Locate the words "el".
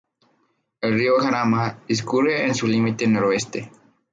0.81-0.95